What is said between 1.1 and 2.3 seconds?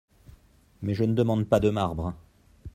demande pas de marbre.